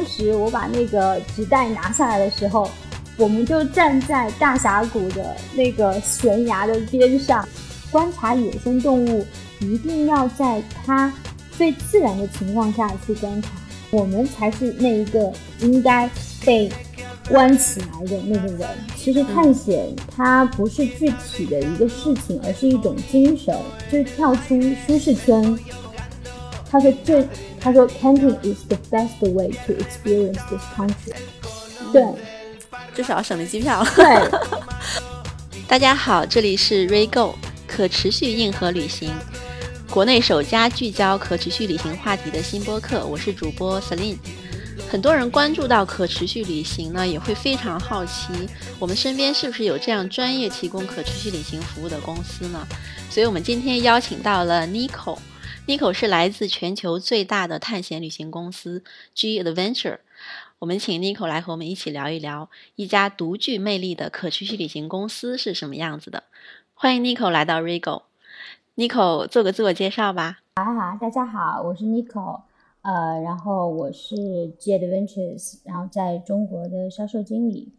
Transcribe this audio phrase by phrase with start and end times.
[0.00, 2.70] 当时我把那个纸袋拿下来的时候，
[3.18, 7.46] 我们就站在大峡谷的那个悬崖的边上，
[7.90, 9.26] 观察野生动物，
[9.58, 11.12] 一定要在它
[11.58, 13.50] 最自然的情况下去观察，
[13.90, 16.08] 我们才是那一个应该
[16.46, 16.72] 被
[17.28, 18.66] 关起来的那个人。
[18.96, 23.54] 其实探险它不是具体的一个事情，而是一种精神，
[23.92, 25.58] 就是跳出舒适圈。
[26.70, 27.22] 他说：“这，
[27.60, 31.14] 他说，camping is the best way to experience this country。
[31.92, 32.02] 对，
[32.94, 33.84] 至少省了机票。
[33.94, 34.30] 对，
[35.68, 37.34] 大家好，这里是 RayGo
[37.66, 39.10] 可持续硬核旅行，
[39.90, 43.04] 国内首家聚焦可持续旅行话题的新播客。
[43.06, 44.16] 我是主播 Celine。
[44.90, 48.32] 很多人关注到可持续旅行呢，也会非常好奇，
[48.78, 52.66] 我们身边是不是有这样专业提供可持续旅行服务的公司呢？
[53.10, 55.18] 所以我们今天邀请到了 Nico。
[55.70, 58.82] Nico 是来自全球最大的探险旅行公司
[59.14, 60.00] G Adventure，
[60.58, 66.24] 我们请 Nico 来和我们一起聊一聊一家独具魅力的可持续旅行公司是什么样子的。
[66.74, 68.02] 欢迎 Nico 来到 Rego。
[68.74, 70.40] Nico 做个自我介绍吧。
[70.56, 72.40] 好啊好，大家好，我是 Nico，
[72.82, 74.16] 呃，然后我是
[74.58, 77.72] G Adventures，然后在中国的销售经理。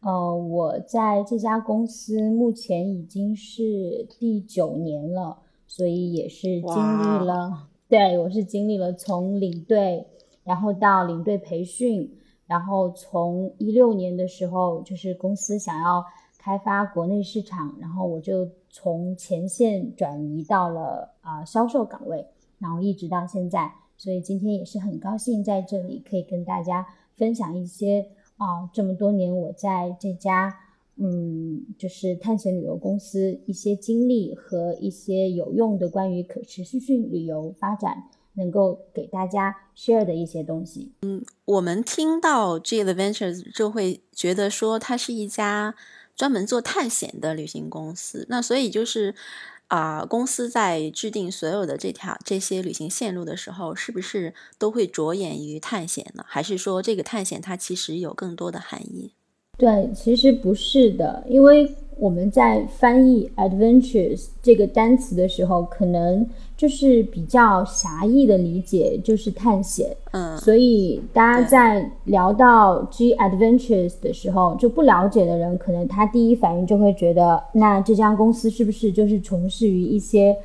[0.00, 5.38] 呃，我在这家公司目前已经是第九年了。
[5.70, 10.06] 所以也是经历了，对我是经历了从领队，
[10.42, 12.10] 然后到领队培训，
[12.46, 16.02] 然后从一六年的时候，就是公司想要
[16.38, 22.26] 开发国内市场，然后我就从前线转移到了啊销售岗位，
[22.58, 28.08] 然后一直到现在，所以今天也是很高兴在这里可以跟大家分享一些
[28.38, 30.56] 啊这么多年我在这家。
[31.00, 40.90] 嗯，就是探险旅游公司一些经历和一些有用的关于可持续性旅游发展，能够给大家 share 的一些东西。
[41.02, 45.76] 嗯，我们听到 G Adventures 就会觉得说它是一家
[46.16, 48.26] 专门做探险的旅行公司。
[48.28, 49.14] 那所以就是
[49.68, 56.24] 啊，公司在制定所有的这条这些旅行线路的时候，是不是都会着眼于探险呢？
[56.26, 59.12] 还是说这个探险它其实有更多的含义？
[59.58, 66.24] 对，其实不是的，因为我们在翻译 adventures 这个单词的时候，可能
[66.56, 69.88] 就是比较狭义的理解，就是探险。
[70.12, 80.36] 嗯，所以大家在聊到 G adventures 的时候，就不了解的人，可能他第一反应就会觉得，那这家公司是不是就是从事于一些，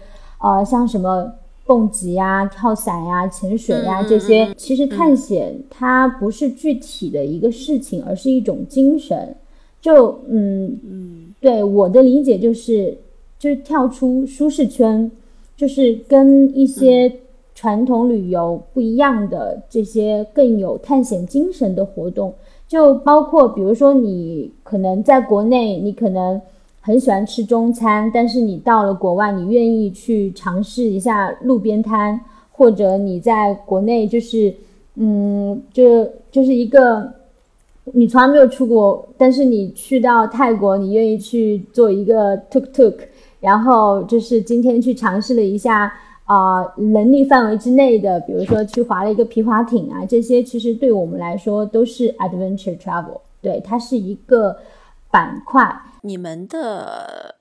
[0.41, 1.31] 呃，像什么？
[1.65, 9.35] 蹦极呀、跳伞呀、潜水呀，这些其实探险它不是具体的一个事情，而是一种精神。
[9.81, 12.97] 就嗯嗯，对我的理解就是，
[13.39, 15.09] 就是跳出舒适圈，
[15.55, 17.11] 就是跟一些
[17.55, 22.33] 传统旅游不一样的这些更有探险精神的活动，
[22.67, 26.41] 就包括比如说你可能在国内，你可能。
[26.85, 32.19] 很喜欢吃中餐，但是你到了国外，你愿意去尝试一下路边摊，
[32.51, 34.53] 或者你在国内就是，
[34.95, 37.09] 嗯，就就是一个
[37.93, 42.95] 你从来没有出国，但是你去到泰国，你愿意去做一个 tuk tuk，
[43.39, 45.89] 然后就是今天去尝试了一下
[46.25, 54.57] 啊能力范围之内的，比如说去划了一个皮划艇啊，这些其实对我们来说都是 adventure travel，对，它是一个
[55.09, 55.73] 板块。
[56.05, 57.37] 你们的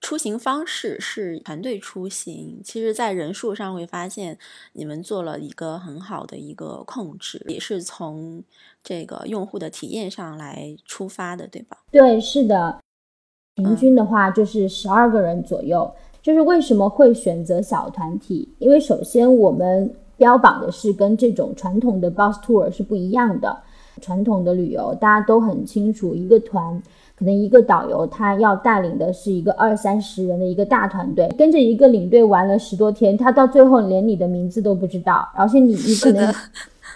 [0.00, 4.38] 出行方式是团队出行，其实，在人数上会发现
[4.72, 8.42] 你们做了一个很好的一个控制，也是从
[8.82, 11.78] 这个用户的体验上来出发的，对吧？
[11.90, 12.80] 对，是的，
[13.54, 15.94] 平均的话就是十二个人左右。
[16.22, 18.54] 就是为什么会选择小团体？
[18.58, 23.62] 因为首先我们标榜的是跟这种传统的 bus tour 是不一样的。
[24.00, 26.82] 传统的旅游大家都很清楚，一个团。
[27.16, 36.34] 可能一个导游他要带领的是一个二三十人的一个大团队，跟着一个领队玩了十多天，他到最后连你的名字都不知道，而且你你可能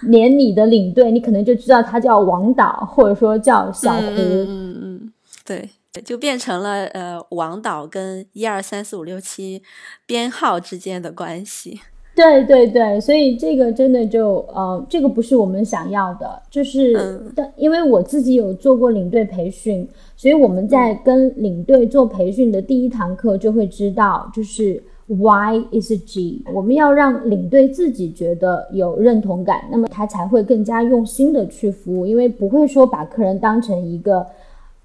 [0.03, 5.13] 连你的领队你可能就知道他叫王导或者说叫小胡，嗯嗯，
[5.47, 5.71] 对，
[6.05, 9.63] 就变成了呃王导跟一二三四五六七
[10.05, 11.81] 编号之间的关系。
[12.19, 34.27] 对对对，所以这个真的就呃，这个不是我们想要的，就是但因为我自己有做过领队培训，所以我们在跟领队做培训的第一堂课就会知道，就是 Why is G，我们要让领队自己觉得有认同感，那么他才会更加用心的去服务，因为不会说把客人当成一个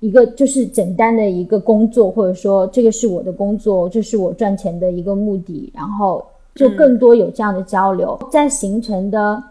[0.02, 6.24] 一个就是简单的一个工作，或者说这个是我的工作，这是我赚钱的一个目的，然后。
[6.56, 9.44] 就更多有这样的交流，在行程的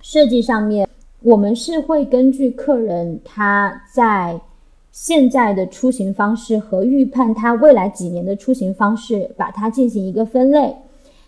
[0.00, 0.88] 设计上面，
[1.22, 4.40] 我们是会根据客人他在
[4.92, 10.76] 现在的出行方式和预判他未来几年的出行方式，把它进行一个分类。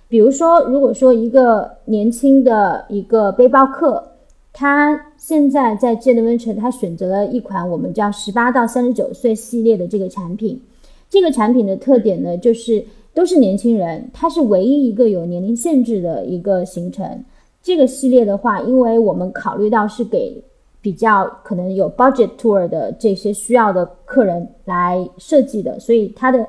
[0.08, 4.10] 比如说，如果说一个年轻的一个背包客，
[4.52, 10.60] 他现在在 Jet Adventure，他选择了一款我们叫十八到三十九岁系列的这个产品。
[11.08, 17.24] 这个产品的特点呢，就是都是年轻人，它是唯一一个有年龄限制的一个行程。
[17.62, 20.42] 这个系列的话，因为我们考虑到是给
[20.80, 26.44] 比较可能有 budget tour 的这些需要的客人来设计的，所以它的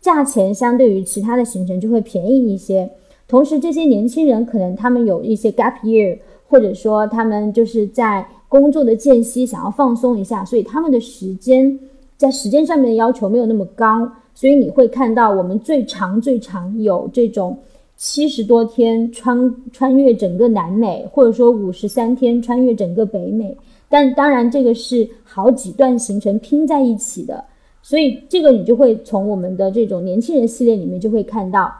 [0.00, 2.90] 价钱相对于其他的行程就会便宜一些。
[3.26, 6.18] 同时，这些年轻人可能他们有一些 gap year，
[6.48, 11.78] 或者说他们就是在工作的间隙想要放松一下，所以他们的时间
[12.16, 17.58] 在时间上面的要求没有那么高，所以你会看到我们最长最长有这种。
[18.00, 23.56] 七十多天穿穿越整个南美，或者说五十三天穿越整个北美，
[23.88, 27.44] 但当然这个是好几段行程拼在一起的，
[27.82, 31.74] 所以这个你就会从我们的这种年轻人系列里面就会看到，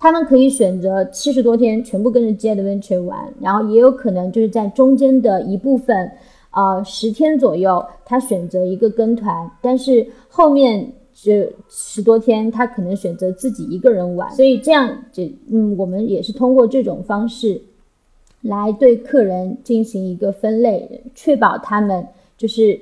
[0.00, 6.10] 他们可以选择七十多天全部跟着 J Adventure 玩，然后也有可能就是在中间的一部分，
[6.50, 10.94] 呃十天左右，他选择一个跟团，但是后面。
[11.20, 17.60] 这十多天，他可能选择自己一个人玩，所以这样就嗯，我们也是通过这种方式
[18.42, 22.06] 来对客人进行一个分类，确保他们
[22.36, 22.78] 就是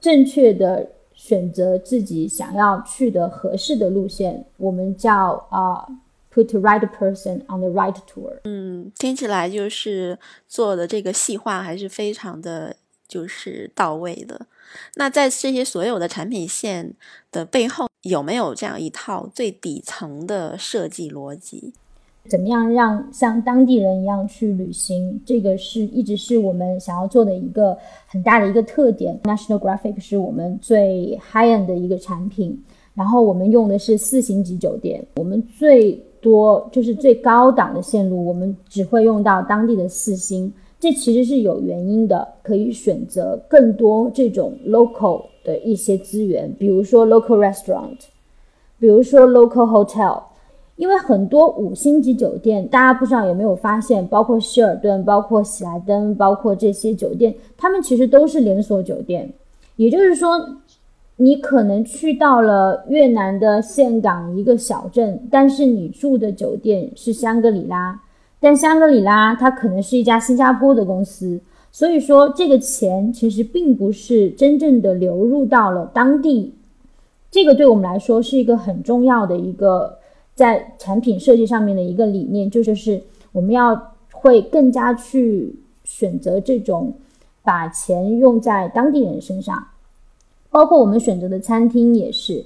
[0.00, 4.44] 正确的选择自己想要去的合适的路线。
[4.56, 5.84] 我们叫啊
[6.32, 8.38] ，put the right person on the right tour。
[8.44, 10.16] 嗯，听起来就是
[10.46, 12.76] 做的这个细化还是非常的
[13.08, 14.46] 就是到位的。
[14.96, 16.94] 那在这些所有的产品线
[17.30, 21.72] 的背后，有没有这样一套最底层的设计逻辑？
[22.28, 25.20] 怎么样让像当地人一样去旅行？
[25.24, 27.76] 这个是一直是我们想要做的一个
[28.06, 29.18] 很大的一个特点。
[29.24, 32.62] National Graphic 是我们最 high end 的一个产品，
[32.94, 40.52] 然后我们用的是四星级酒店，我们最多就是最高档的线路，我们只会用到当地的四星。
[40.80, 47.98] 这其实是有原因的，可以选择更多这种 local 的一些资源，比如说 local restaurant，
[48.78, 50.22] 比如说 local hotel，
[50.76, 59.30] 因为很多五星级酒店，大家不知道有没有发现，包括希尔顿、包括喜来登、包括这些酒店，他们其实都是连锁酒店。
[59.76, 60.56] 也就是说，
[61.16, 68.00] 你可能去到了越南的岘港一个小镇，但是你住的酒店是香格里拉。
[68.40, 71.38] 但香格里拉它可能是一家新加坡的公司，
[71.70, 76.54] 所以说这个钱其实并不是真正的流入到了当地。
[77.30, 79.98] 这个对我们来说是一个很重要的一个
[80.34, 83.02] 在产品设计上面的一个理念，就就是
[83.32, 85.54] 我们要会更加去
[85.84, 86.94] 选择这种
[87.42, 89.66] 把钱用在当地人身上，
[90.48, 92.42] 包括我们选择的餐厅也是，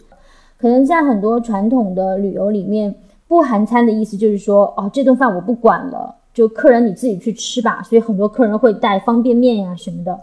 [0.59, 2.97] 可能在很多传统的旅游里面。
[3.35, 7.83] 不含餐的意思就是说，哦，这顿饭我不管了，就客人你自己去吃吧。
[7.83, 10.17] 所以很多客人会带方便面呀什么的。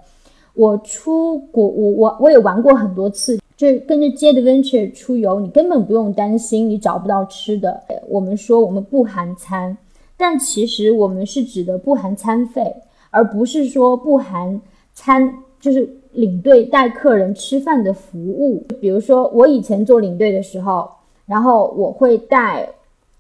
[0.53, 7.83] 我出国，我我我也玩过很多次，就跟着 Jadventure 出游，你根本不用担心你找不到吃的。
[8.07, 9.77] 我们说我们不含餐，
[10.15, 12.73] 但其实我们是指的不含餐费，
[13.09, 14.61] 而不是说不含
[14.93, 18.65] 餐，就是领队带客人吃饭的服务。
[18.79, 20.89] 比如说我以前做领队的时候，
[21.25, 22.69] 然后我会带。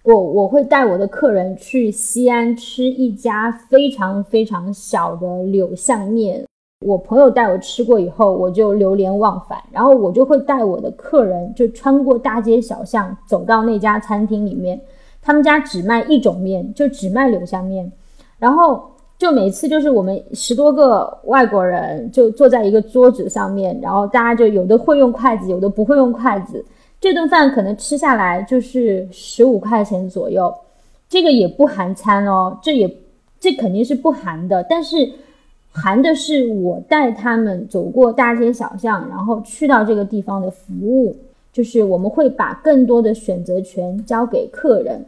[0.03, 6.43] 我我会带我的客人去西安吃一家非常非常小的柳巷面，
[6.83, 9.61] 我朋友带我吃过以后，我就流连忘返。
[9.71, 14.81] 然后我就会带我的客人就穿过大街小巷，走到那家餐厅里面，
[15.21, 17.91] 他们家只卖一种面，就只卖柳巷面。
[18.39, 18.83] 然后
[19.19, 26.65] 就每次就是我们十多个外国人就坐在一个桌子上面，然后大家就有的会用筷子，有的不会用筷子。
[27.01, 30.53] 这顿饭可能吃下来就是十五块钱左右，
[31.09, 32.97] 这个也不含餐哦，这也
[33.39, 35.11] 这肯定是不含的，但是
[35.71, 41.15] 含的是我带他们走过大街小巷，然后去到这个地方的服务，
[41.51, 45.03] 就是我们会把更多的选择权交给客人。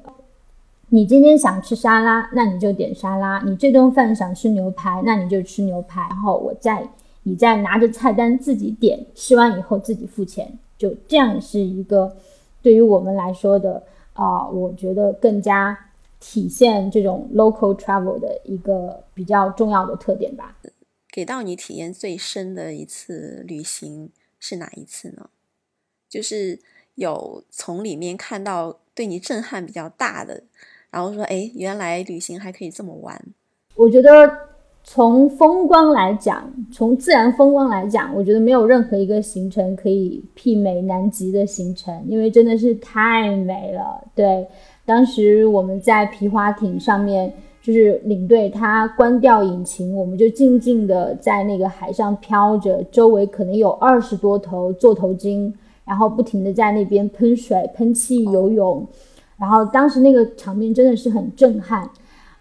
[0.90, 6.02] 你今天想吃沙拉，那你就点沙拉；你这顿饭想吃牛排，那你就吃牛排。
[6.10, 6.88] 然后我再
[7.22, 10.52] 你再拿着菜单自己点，吃完以后自己付钱。
[10.84, 12.14] 就这样是一个
[12.62, 15.78] 对于我们来说的啊，我觉得更加
[16.20, 20.58] 体现这种 local travel 的一个比较重要的特点吧。
[21.10, 25.30] 给到你体验最深的一次旅行是哪一次呢？
[26.10, 26.60] 就是
[26.96, 30.44] 有从里面看到对你震撼比较大的，
[30.90, 33.26] 然后说，哎，原来旅行还可以这么玩。
[33.76, 34.10] 我觉得
[34.86, 44.06] 从风光来讲，从自然风光来讲，我觉得没有任何一个行程可以媲美南极的行程，因为真的是太美了。
[44.14, 44.46] 对，
[44.86, 55.52] 当时我们在皮划艇上面，就是领队他关掉引擎，我们就静静的在那个海上飘着，周围可能有二十多头座头鲸，
[55.86, 58.86] 然后不停的在那边喷水、喷气、游泳，
[59.38, 61.90] 然后当时那个场面真的是很震撼。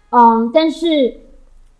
[0.09, 1.22] 嗯，但是。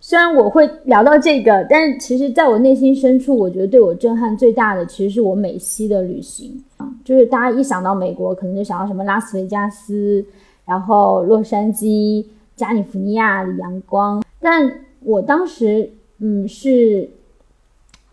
[0.05, 6.93] 虽然我会聊到这个，但其实在我内心深处，我觉得对我震撼最大的，其实是我美西的旅行啊。
[7.05, 10.23] 就是大家一想到美国，可能就想到什么拉斯维加斯，
[10.65, 14.21] 然后洛杉矶、加利福尼亚的阳光。
[14.41, 14.69] 但
[15.05, 17.09] 我当时，嗯，是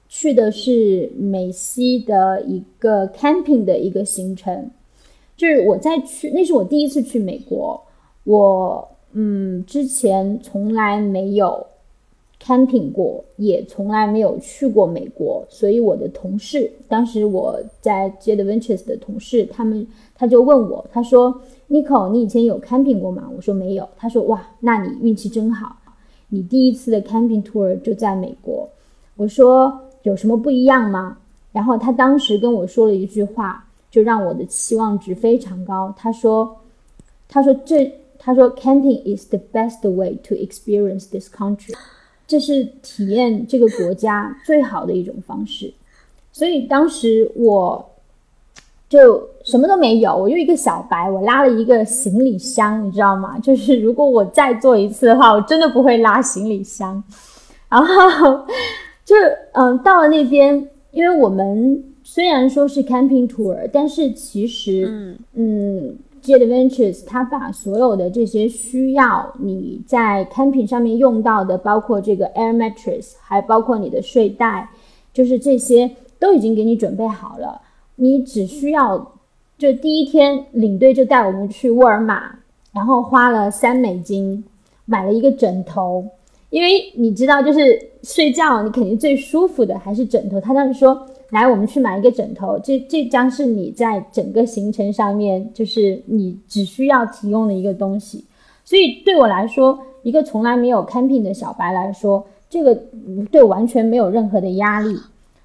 [0.08, 4.70] 去的是美西的一个 camping 的一个行程，
[5.36, 7.82] 就是我在去，那是我第一次去美国，
[8.22, 11.66] 我嗯之前从来没有。
[12.42, 23.86] Camping 过，也从来没有去过美国，所以我的同事，当时我在 Jet Ventures 的同事，他们他就问我，他说：“Nico，你以前有 camping 过吗？”我说没有。
[23.96, 25.76] 他说：“哇，那你运气真好，
[26.30, 28.68] 你第一次的 camping tour 就在美国。”
[29.16, 31.18] 我说：“有什么不一样吗？”
[31.52, 35.92] 然后他当时跟我说了一句话，就让我的期望值非常高。
[35.94, 36.56] 他说
[37.28, 41.74] ：“他说这，他说 camping is the best way to experience this country。”
[42.30, 45.74] 这是体验这个国家最好的一种方式，
[46.30, 47.84] 所以当时我
[48.88, 53.36] 就什么都没有，我就一个小白，我拉了一个行李箱，你知道吗？
[53.42, 57.02] 就是如果我再做一次的话，我真的不会拉行李箱。
[57.68, 58.46] 然后
[59.04, 59.16] 就
[59.54, 65.96] 嗯，到了那边，因为我们虽然说是 camping tour，但是其实嗯。
[66.22, 74.68] Jet Ventures，它把所有的这些需要你在 camping 上面用到的，包括这个 air mattress，还包括你的睡袋，
[75.12, 77.60] 就是这些都已经给你准备好了。
[77.96, 79.12] 你只需要，
[79.58, 82.30] 就第一天领队就带我们去沃尔玛，
[82.72, 84.44] 然后花了三美金
[84.84, 86.04] 买了一个枕头，
[86.50, 90.40] 因为你知道，就是睡觉你肯定最舒服的还是枕头。
[90.40, 91.06] 他当时说。
[91.30, 92.58] 来，我们去买一个枕头。
[92.62, 98.24] 这这将是你在整个行程上面，就是你只需要提供的一个东西。
[98.64, 102.74] 所以对我来说，一个从来没有 camping 的小白来说，这个
[103.30, 104.96] 对完全没有任何的压力。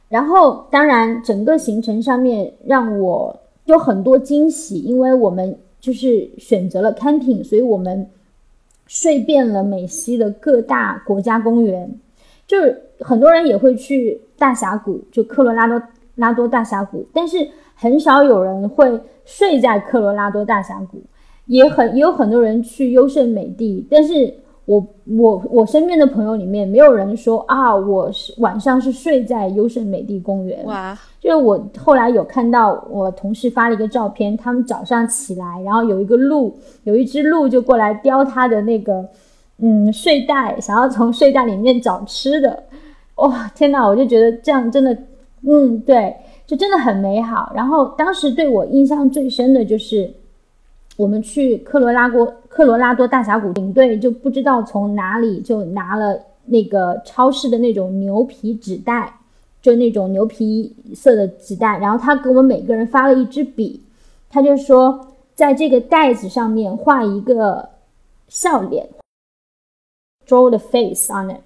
[0.09, 8.07] 然后，当然，整个行程上面让我有很多惊喜，因为我们就是选择了 camping，所以我们
[8.87, 11.99] 睡遍了美西的各大国家公园。
[12.47, 15.81] 就是很多人也会去大峡谷，就科罗拉多
[16.15, 17.37] 拉多大峡谷，但是
[17.73, 21.01] 很少有人会睡在科罗拉多大峡谷，
[21.47, 24.31] 也很也有很多人去优胜美地，但是
[24.65, 24.85] 我
[25.17, 30.63] 我我身边的朋友里面没有人说啊，我是晚上是睡在优胜美地公园。
[30.65, 39.09] 哇，就是我后来有看到我同事发了一个照片，他们早上起来，然后有一个鹿，有一只鹿就过来叼他的那个。
[39.59, 42.63] 嗯，睡袋想要从睡袋里面找吃的，
[43.15, 43.87] 哇， 天哪！
[43.87, 44.95] 我就觉得这样真的，
[45.47, 46.13] 嗯，对，
[46.45, 47.53] 就真的很美好。
[47.55, 50.11] 然后当时对我印象最深的就是，
[50.97, 59.13] 我们去科罗拉多科罗拉多大峡谷，领队就不知道从哪里就拿了那个超市的那种牛皮纸袋，
[59.61, 63.81] 就那种牛皮色的纸袋，然后他给我们每个人发了一支笔，
[64.29, 67.69] 他就说在这个袋子上面画一个
[68.27, 68.85] 笑脸。
[70.27, 71.41] Draw the face on it。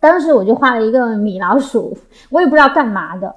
[0.00, 1.96] 当时我就画了一个米老鼠，
[2.30, 3.34] 我也不知道干嘛的。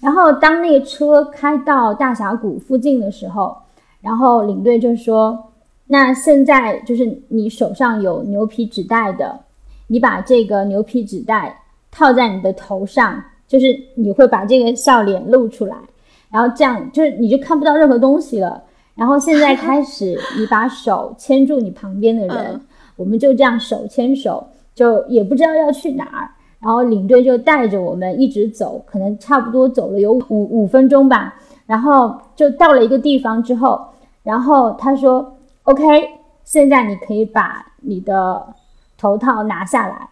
[0.00, 3.56] 然后当那个车开到大峡谷附近的时候，
[4.02, 5.50] 然后领队就说
[5.88, 9.40] ：“那现在就是你手上有牛皮纸袋的，
[9.86, 15.76] 你把这个牛皮纸袋套在你的头上，就是你会把这个笑脸露出来，
[16.30, 18.62] 然后这样就是你就看不到任何东西了。
[18.94, 22.60] 然后现在开始，你把手牵住你旁边的人。”
[22.96, 26.28] 我们就这样手牵手，就也不知道要去哪儿，
[26.60, 31.34] 然后领队就带着我们一直走，可能差不多走了有五五分钟吧，
[31.66, 33.80] 然后就到了一个地方之后，
[34.22, 35.34] 然后他说
[35.64, 35.84] ：“OK，
[36.44, 38.46] 现在你可以把你的
[38.98, 40.08] 头套拿下来。”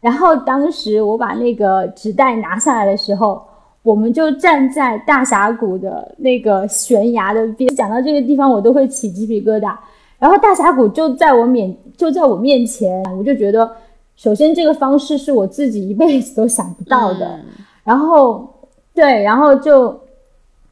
[0.00, 3.40] 然后当时我把那个纸袋拿下来的时候，
[3.82, 9.76] 我们就站在大峡谷的那个悬崖的边，讲到这个地方我都会起鸡皮疙瘩。
[10.22, 13.68] 然后大峡谷就在我面就在我面前，我就觉得，
[14.14, 17.40] 首先这个方式是我自己一辈子都想不到的。
[17.82, 18.48] 然后，
[18.94, 20.00] 对，然后就，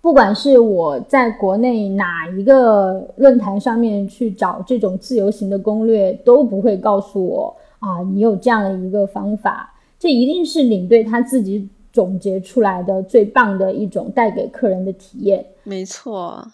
[0.00, 15.44] 不管是我在国内哪一个论坛上面去找这种自由行的攻略，都不会告诉我啊，你有这样的一个方法，这一定是领队他自己总结出来的最棒的一种带给客人的体验。
[15.64, 16.46] 没错。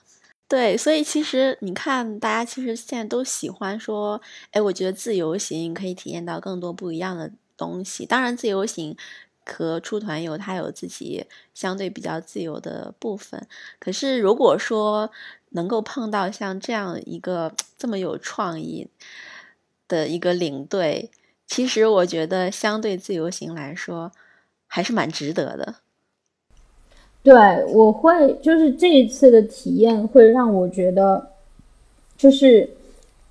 [0.48, 4.20] 对，所以其实你看，大家其实现在都喜欢说，
[4.52, 8.06] 哎，我觉得自由行可以体验到更多不一样的东西。
[8.06, 8.96] 当然，自由行
[9.44, 13.44] 和出团游它有自己相对比较自由的部分。
[13.80, 15.10] 可是，如果说
[15.50, 18.88] 能够碰到像这样一个这么有创意
[19.88, 21.10] 的一个领队，
[21.48, 24.12] 其实我觉得相对自由行来说，
[24.68, 25.74] 还是蛮值得的。
[27.26, 27.34] 对，
[27.74, 31.26] 我会就是这一次的体验会让我觉得，
[32.16, 32.70] 就是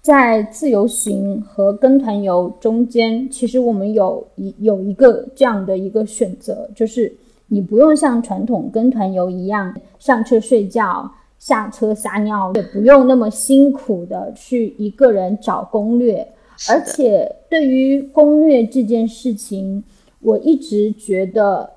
[0.02, 7.10] 在自由行和跟团游中间，其实我们有一有一个这样的一个选择，就是
[7.48, 11.10] 你不用像传统跟团游一样上车睡觉、
[11.40, 16.28] 下车撒尿，也不用那么辛苦的去一个人找攻略。
[16.68, 19.82] 而且对于攻略这件事情，
[20.20, 21.70] 我一直觉得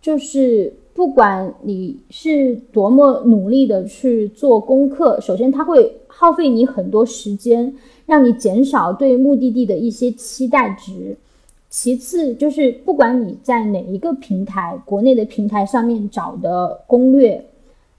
[0.00, 0.72] 就是。
[0.96, 7.70] 不管你是多么努力的去做功课，首先它会耗费你很多时间，
[8.06, 11.14] 让你减少对目的地的一些期待值。
[11.68, 17.44] 其次就是，不管你在哪一个平台，国内的平台上面找的攻略，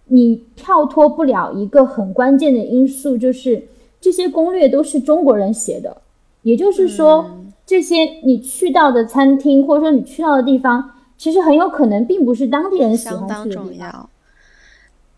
[0.07, 3.61] 你跳脱不了一个很关键的因素，就是
[4.01, 5.95] 这些攻略都是中国人写的。
[6.41, 7.23] 也就是说，
[7.63, 10.93] 这些你去到的餐厅，或者说你去到的地方。
[11.17, 14.09] 其实很有可能并不是当地人喜欢相当重要。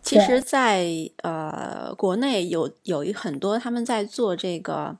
[0.02, 4.96] 其实，在呃国内有有一很多他们在做这个，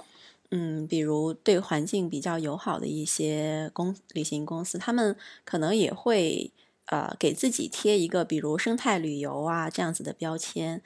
[0.51, 6.53] 嗯，比如对环境比较友好的一些公旅行公司，他们可能也会
[6.85, 10.83] 呃给自己贴一个比如生态旅游啊这样子的标签。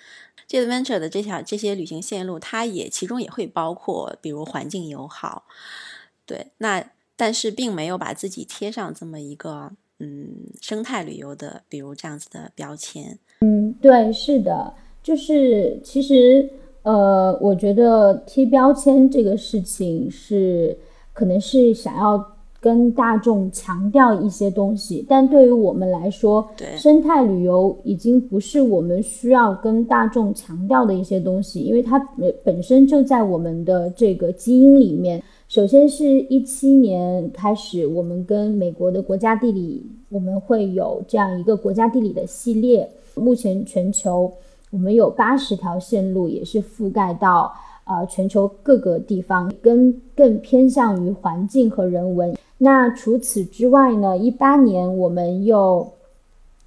[0.48, 5.44] Jet Venture 的这条这些旅行线路，它也其中也会包括比如环境友好，
[6.24, 9.72] 对，那但是并没有把自己贴上这么一个。
[10.00, 10.28] 嗯，
[10.60, 13.18] 生态旅游的，比如这样子的标签。
[13.40, 16.50] 嗯，对，是的，就是其实，
[16.82, 20.76] 呃，我觉得贴标签这个事情是，
[21.12, 22.22] 可能是想要
[22.60, 31.98] 跟大众强调一些东西，但对于我们来说，对生态旅游已经不是我们需要跟大众强调的一些东西，因为它
[32.42, 35.22] 本身就在我们的这个基因里面。
[35.54, 42.90] 首先是一七年开始，我们跟美国的国家地理，我们会有这样一个国家地理的系列。
[43.14, 44.32] 目前全球
[44.72, 47.52] 我们有八十条线路，也是覆盖到
[47.84, 52.36] 呃全球各个地方，跟更偏向于环境和人文。
[52.58, 55.88] 那除此之外呢，一八年我们又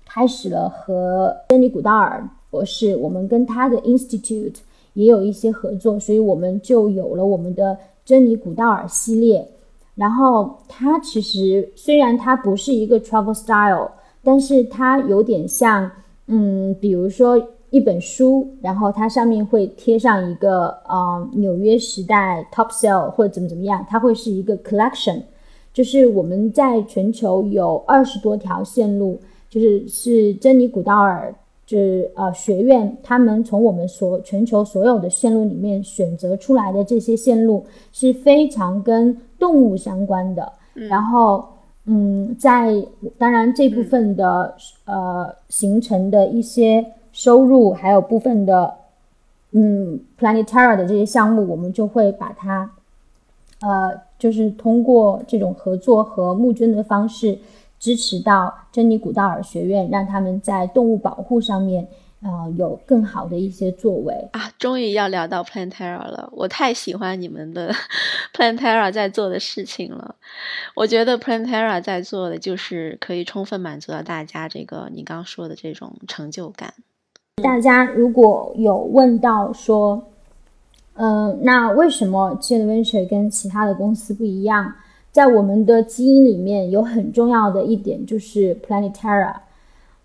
[0.06, 4.56] 开始了和珍妮古道尔博士，我们跟他的 Institute
[4.94, 7.78] 也有一些合作，所以我们就有了我们的。
[8.08, 9.46] 珍妮古道尔系列，
[9.96, 13.92] 然后它其实虽然它不是一个 travel style，
[14.24, 15.92] 但是它有点像，
[16.28, 17.38] 嗯，比如说
[17.70, 25.22] 一本书，然后它上面会贴上一个呃纽约时代 top sell 或者怎么怎么样，它会是一个 collection，
[25.74, 31.36] 就是我们在全球有二十多条线路，就是是珍妮古道尔。
[31.68, 40.50] 就是呃，学院他们从我们所全球所有的线路里面选择出来的这些线路是非常跟动物相关的。
[40.74, 41.46] 然后，
[41.86, 42.74] 嗯，在
[43.18, 48.74] 当然这部分的呃形成的一些收入，还有部分的
[49.52, 52.72] 嗯 Planetara 的这些项目，我们就会把它
[53.60, 57.38] 呃，就是通过这种合作和募捐的方式。
[57.80, 61.88] 支持到珍妮古道尔学院，让他们在动物保护上面，
[62.22, 64.52] 呃，有更好的一些作为啊！
[64.58, 67.72] 终于要聊到 Plantera 了，我太喜欢你们的
[68.36, 70.16] Plantera 在做的事情了。
[70.76, 76.74] 我觉得 Plantera 在做的就是可以充分满足到大家这个你刚说的这种成就感。
[77.44, 80.04] 大家如果有问到说，
[80.96, 84.74] 嗯，那为什么 Jet Venture 跟其他的公司不一样？
[85.18, 89.34] 在我们的基因里面有很重要的一点就是 Planetara。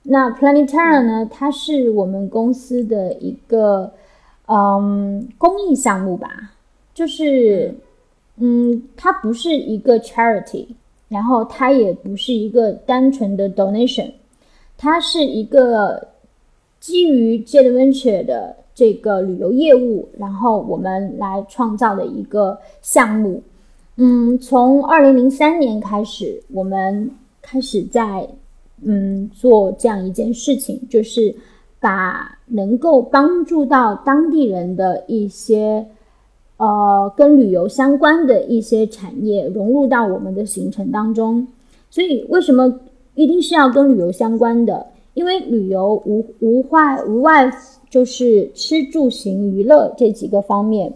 [0.04, 1.28] 那 Planetara 呢？
[1.30, 3.92] 它是我们公司的一个
[4.46, 6.54] 嗯公益项目吧，
[6.94, 7.74] 就是
[8.38, 10.66] 嗯，它不是一个 charity，
[11.10, 14.10] 然后它也不是一个单纯的 donation，
[14.78, 16.08] 它是一个
[16.80, 23.42] 基于 Jet Venture 的这个旅游业务，然后我们来创造的一个项目。
[23.96, 27.10] 嗯，从二零零三年开始，我们
[27.42, 28.26] 开始在
[28.82, 31.34] 嗯做这样一件事情，就是
[31.78, 35.86] 把能够帮助到当地人的一些
[36.56, 41.46] 呃跟旅游相关的一些产业融入到我们的行程当中。
[41.90, 42.80] 所以为什么
[43.14, 44.86] 一定是要跟旅游相关的？
[45.12, 47.52] 因为旅游无无外无外
[47.90, 50.90] 就是吃住行娱乐这几个方面，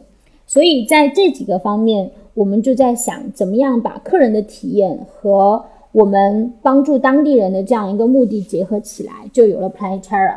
[0.47, 10.37] 所以在这几个方面，我们就在想怎么样把客人的体验和我们帮助当地人的这样一个目的结合起来，就有了 Planetara。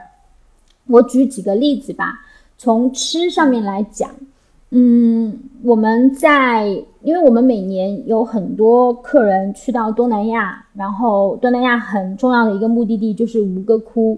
[0.87, 2.21] 我举几个例子吧，
[2.57, 4.09] 从吃上面来讲。
[4.71, 6.67] 嗯，我们在，
[7.01, 14.17] 因为我们每年有很多客人去到东南亚，然后东南亚很重要的一个目的地就是吴哥窟，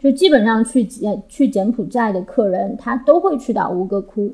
[0.00, 4.32] 就基本上去柬去柬埔寨的客人，他都会去到吴哥窟，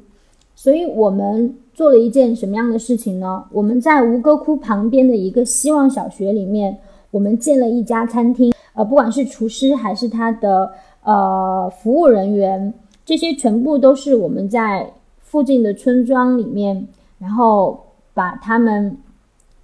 [0.65, 3.45] 所以我们做了一件什么样的事情呢？
[3.53, 6.79] 我们在吴哥窟旁边的一个希望小学里面，
[7.11, 10.73] 我们建了一家餐厅，呃，不管是厨师还是他的
[11.03, 12.73] 呃服务人员，
[13.05, 14.91] 这些全部都是我们在。
[15.21, 16.87] 附近的村庄里面，
[17.19, 18.97] 然后把他们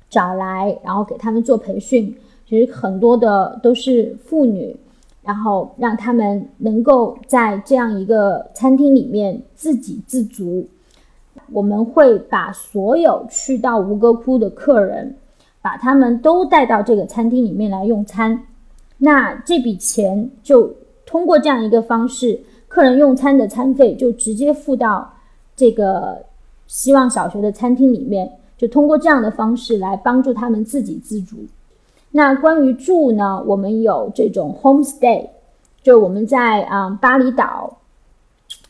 [0.08, 2.12] 找来，然后给他们做培训。
[2.44, 4.76] 其实很多的都是妇女，
[5.22, 10.66] 然后让他们能够在这样一个餐厅里面自给自足。
[11.52, 15.16] 我们会把所有去到吴哥窟的客人，
[15.62, 18.46] 把他们都带到这个餐厅里面来用餐。
[18.98, 20.74] 那这笔钱就
[21.06, 25.14] 通过这样一个方式，客人用餐的餐费就直接付到。
[25.56, 26.24] 这个
[26.66, 31.36] 希望小学的餐厅里面，就通过这样的方式来帮助他们自给自足。
[32.12, 35.28] 那关于住呢，我们有这种 homestay，
[35.82, 37.76] 就我们在啊巴厘岛，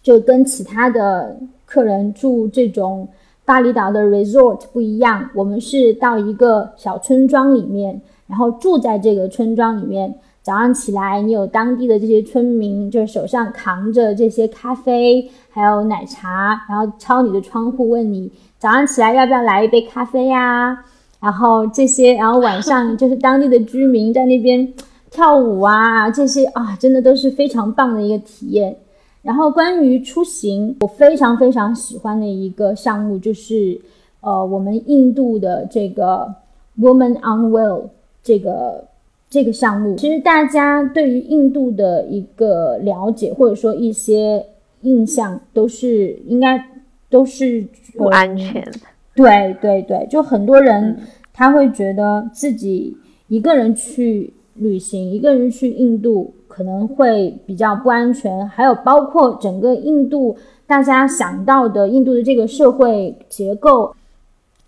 [0.02, 1.36] 就跟其他的
[1.70, 3.06] 客人住这种
[3.44, 10.12] 巴厘岛的 resort 不一样，我们是到一个小村庄里面，然后住在这个村庄里面。
[10.42, 20.82] 早上起来，你有当地的这些村民，就是手上扛着这些咖啡，还有奶茶，然后敲你的窗户问你早上起来要不要来一杯咖啡呀？
[21.20, 24.66] 然后这些，然后晚上就是当地的居民在那边
[25.10, 28.74] 跳舞啊，这些啊，真的都是非常棒的一个体验。
[29.22, 33.80] 然后关于出行，我非常非常喜欢的一个项目就是，
[34.20, 36.34] 呃，我们印度的这个
[36.78, 37.90] Woman on Wheel
[38.22, 38.88] 这个。
[39.32, 44.44] 这个项目其实大家对于印度的一个了解，或者说一些
[44.80, 46.60] 印象，都是应该
[47.08, 47.64] 都是
[47.96, 48.68] 不安全。
[49.14, 50.98] 对对对，就很多人
[51.32, 52.96] 他会觉得自己
[53.28, 58.46] 一个人去旅行，一个人去印度可能会比较不安全。
[58.48, 60.36] 还有包括整个印度，
[60.66, 63.94] 大家想到的印度的这个社会结构，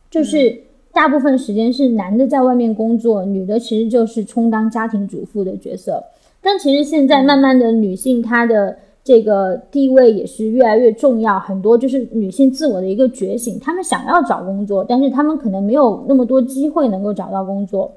[0.08, 0.62] 就是。
[0.94, 6.04] 大部分时间是男的在外面工作，女的其实就是充当家庭主妇的角色。
[6.42, 13.58] 但其实现在慢慢的，女性她的这个地位也是越来越重要，很多就是女性自我的一个觉醒。
[13.58, 17.90] 她们想要找工作，但是她们可能没有那么多机会能够找到工作。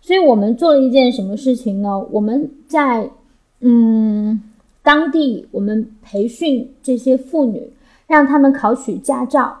[0.00, 2.06] 所以我们做了一件什么事情呢？
[2.12, 3.10] 我们在
[3.60, 4.40] 嗯
[4.82, 7.70] 当地，我们培训这些妇女，
[8.06, 9.56] 让她们考取驾照。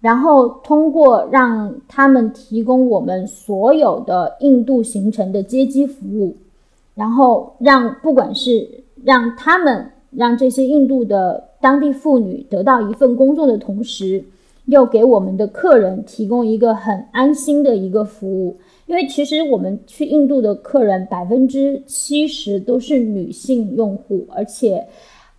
[0.00, 6.36] 然后通过让他们提供我们所有的印度行程的接机服务，
[6.94, 14.22] 然后让不管是让他们让这些印度的当地妇女得到一份工作的同时，
[14.66, 18.56] 又给我们的客人提供一个很安心的一个服务。
[18.88, 24.84] 因为其实我们去印度的客人百分之七十都是女性用户，而且。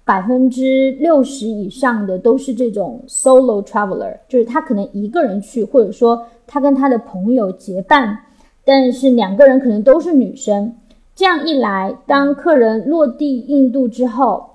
[0.05, 8.17] 百分之六十以上的都是这种 solo traveler，就是他可能一个人去，或者说他跟他的朋友结伴，
[8.65, 10.73] 但是两个人可能都是女生。
[11.15, 14.49] 这样一来，当客人落地印度之后，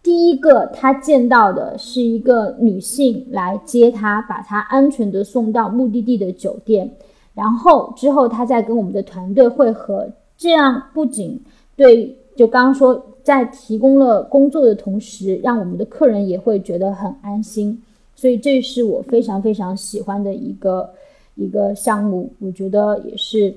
[0.00, 6.88] 第一个他见到的是一个女性来接他，把他安全的送到目的地的酒店，
[7.34, 10.08] 然后之后他再跟我们的团队会合。
[10.36, 11.40] 这样不仅
[11.76, 13.04] 对，就刚刚说。
[13.24, 17.82] 在提供了工作的同时，让我们的客人也会觉得很安心，
[18.14, 20.90] 所以这是我非常非常喜欢的一个
[21.34, 22.30] 一个项目。
[22.38, 23.56] 我觉得也是，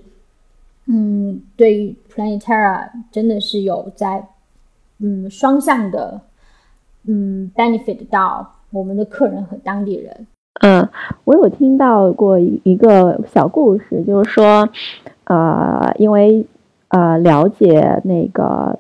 [0.86, 4.26] 嗯，对于 Planetara 真的是有在
[5.00, 6.22] 嗯双向的
[7.04, 10.28] 嗯 benefit 到我们的客人和当地人。
[10.62, 10.88] 嗯，
[11.26, 14.70] 我有听到过一个小故事，就是说，
[15.26, 16.46] 呃，因为
[16.90, 18.80] 呃了解那个。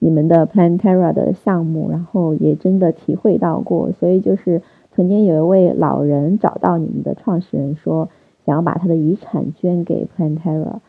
[0.00, 4.60] 你们的 Planetara 的项目，然后也真的体会到过，所以就是
[4.94, 8.10] 曾经有一位老人找到你们的创始人，说
[8.44, 10.80] 想要把他的遗产捐给 Planetara，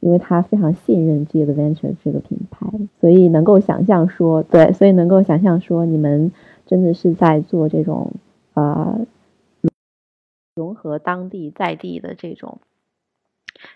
[0.00, 2.66] 因为他非常信任 G Adventure 这个品牌，
[2.98, 6.32] 所以能够想象说，对，所以能够想象说，你们
[6.64, 8.10] 真的是在做这种
[8.54, 9.00] 呃
[10.54, 12.60] 融合当地在地的这种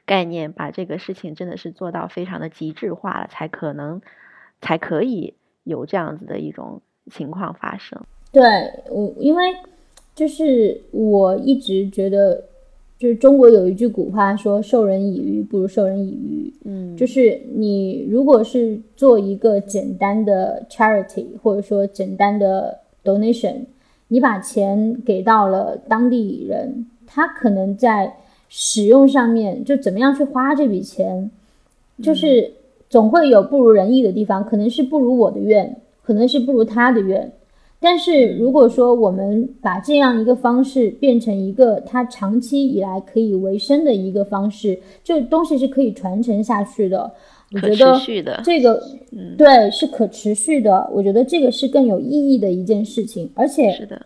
[0.04, 4.00] 概念，把这个事情真的是做到非常的极致化了，才可能
[4.60, 5.34] 才可以
[5.64, 8.00] 有这样子的一种情况发生。
[8.32, 8.42] 对
[8.90, 9.44] 我，因为
[10.14, 12.44] 就是我一直觉得。
[12.98, 16.54] 就是中国有一句古话说“授人以鱼，不如授人以渔”。
[16.64, 23.66] 嗯，就是你如果是做一个简单的 charity，或者说简单的 donation，
[24.08, 28.16] 你把钱给到了当地人，他可能在
[28.48, 31.30] 使用上面就怎么样去花这笔钱，
[32.02, 32.52] 就是
[32.88, 37.32] 总会有不如人意的地方，可能是不如我的愿，可能是不如他的愿。
[37.78, 47.12] 但是如果说我们把这样一个方式变成一个他长期以来可以维生的一个方式，这东西是可以传承下去的。
[47.52, 48.00] 我觉得
[48.44, 48.82] 这个，
[49.38, 50.90] 对，是可持续的。
[50.92, 54.04] 我觉得这个是更有意义的一件事情，而且是的。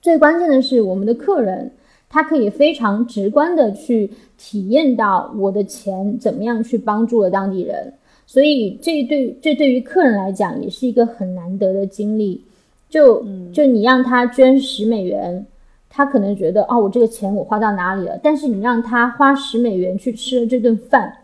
[0.00, 1.70] 最关键的是，我们的客人
[2.08, 7.92] 他可以非常直观的去体验到我的钱怎么样去帮助了当地人。
[8.26, 12.42] 所以这对这对于客人来讲也是一个很难得的经历，
[12.88, 15.44] 就就你让他捐十美元，
[15.90, 18.18] 他可能觉得哦，我这个钱我花到哪里了？
[18.22, 21.14] 但是你让他花十美元去吃了这顿饭，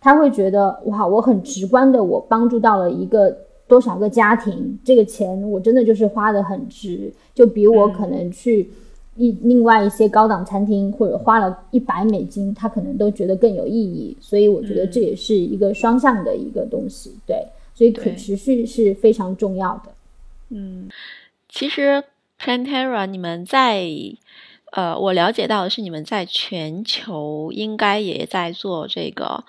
[0.00, 8.70] 他会觉得哇，我很直观的我帮助到了一个多少个家庭，这个钱我真的就是花的很值，就比我可能去。
[9.20, 19.90] 一另外一些高档餐厅或者花了一百美金，他可能都觉得更有意义，所以我觉得这也是一个双向的一个东西，对，所以可持续是非常重要的。
[20.50, 20.88] 嗯，
[21.48, 22.04] 其实
[22.40, 23.88] Plantera 你们在
[24.70, 29.42] 呃，我了解到的是你们在全球应该也在做这个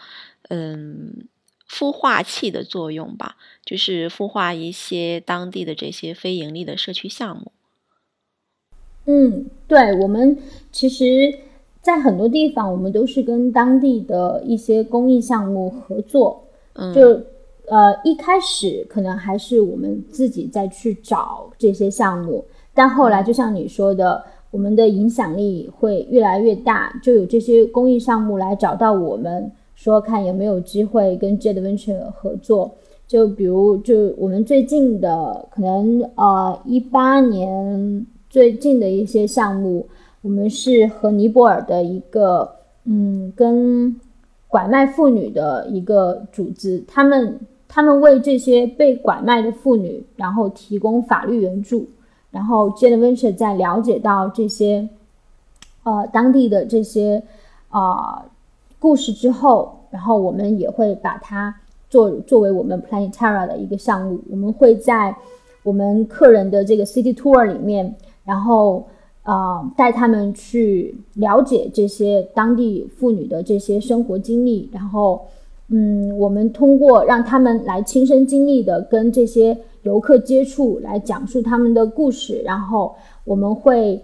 [0.50, 1.28] 嗯
[1.68, 7.52] 孵化器的作用吧，就是孵化一些当地的这些非盈利的社区项目。
[9.06, 10.38] 嗯，对，我们
[10.72, 11.34] 其实，
[11.82, 16.44] 在很多地方，我们都是跟当地的一些公益项目合作。
[16.74, 17.22] 嗯，就
[17.68, 32.70] 呃，一开始可能还是我们自己在去找这些项目，但后来就像你说的，我们的影响力会越来越大，就有这些公益项目来找到我们，说看有没有机会跟 Jade Venture 合作。
[33.08, 38.06] 就比如，就我们最近的，可能呃，一八年。
[38.30, 39.88] 最近的一些项目，
[40.22, 42.48] 我们是和尼泊尔的一个，
[42.84, 43.96] 嗯，跟
[44.48, 51.88] 拐卖妇女的一个组织，他们他们为这些被拐卖的妇女，然后提供法律援助，
[52.30, 54.88] 然后 Jade Venture 在了解到这些，
[55.82, 57.24] 呃，当地的这些
[57.70, 58.24] 啊
[58.80, 61.54] 故事之后，然后我们也会把它
[61.90, 65.16] 作作为我们 Planetara 的一个项目，我们会在
[65.64, 67.96] 我们客人的这个 City Tour 里面。
[68.26, 68.86] 然后，
[69.24, 74.70] 呃，带他们去了解这些当地妇女的这些生活经历。
[74.72, 75.26] 然后，
[75.70, 82.40] 嗯，我们通过让他们来亲身经历的跟这些游客接触，来讲述他们的故事。
[82.46, 82.94] 然后，
[83.26, 84.00] 我们会，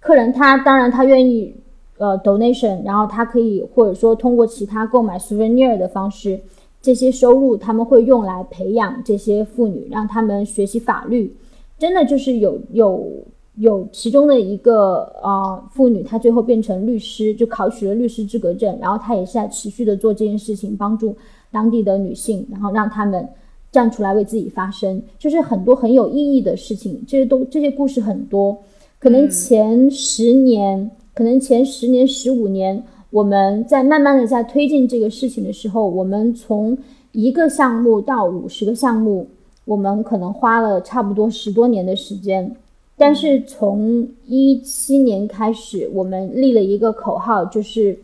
[0.00, 1.54] 客人他当然他愿意，
[1.98, 6.40] 呃，donation，然后他可以或者说通过其他购买 souvenir 的方式，
[6.80, 11.36] 这些收入他们会用来培养这些妇女，让他们学习法律。
[11.78, 13.06] 真的就是有有。
[13.60, 21.16] 有其中的一个呃妇女，她最后变成律师，就考取了律师资格证，然后她也是在持续的做这件事情，帮助
[21.50, 23.28] 当地的女性，然后让他们
[23.72, 27.02] 站出来为自己发声，就是很多很有意义的事情。
[27.04, 28.56] 这些都这些故事很多，
[29.00, 36.78] 可能前十年，可能前十年、十五年，我们在慢慢的在推进这个事情的时候，我们从
[37.10, 39.26] 一个项目到五十个项目，
[39.64, 42.54] 我们可能花了差不多十多年的时间。
[42.96, 47.98] 但是从一七年开始，我们立了一个口号，就是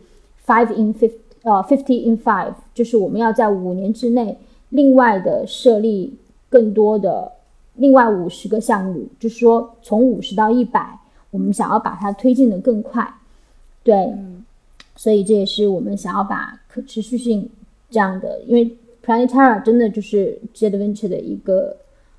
[0.45, 6.13] five in fifty，呃，fifty in five，就是我们要在五年之内，另外的设立
[6.49, 7.31] 更多的
[7.75, 10.99] 另外五十个项目，就是说从五十到一百，
[11.35, 13.05] 我们想要把它推进的更快。
[13.83, 13.93] 对，
[14.95, 17.49] 所以这也是我们想要把可持续性
[17.89, 21.77] 这样的，因为 Planetara 真的就是 Jet Venture 的一个。